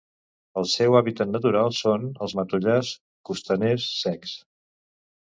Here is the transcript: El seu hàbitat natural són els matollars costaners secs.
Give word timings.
El 0.59 0.63
seu 0.69 0.95
hàbitat 0.99 1.29
natural 1.33 1.75
són 1.79 2.07
els 2.27 2.33
matollars 2.39 2.89
costaners 3.31 3.87
secs. 3.99 4.33